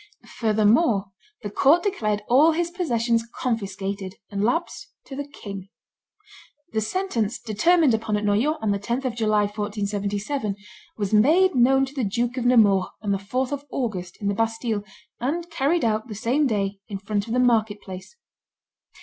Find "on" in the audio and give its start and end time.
8.63-8.71, 13.03-13.11